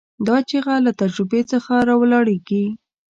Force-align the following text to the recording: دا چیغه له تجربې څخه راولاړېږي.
دا 0.27 0.37
چیغه 0.49 0.75
له 0.85 0.91
تجربې 1.01 1.41
څخه 1.51 1.73
راولاړېږي. 1.89 2.63